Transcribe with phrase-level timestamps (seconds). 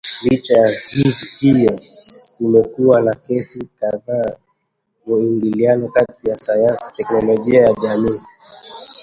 [0.23, 0.79] Licha ya
[1.41, 1.79] hayo,
[2.37, 4.37] kumekuwa na kesi kadhaa za
[5.05, 8.21] muingiliano kati ya Sayansi, Teknolojia na Jamii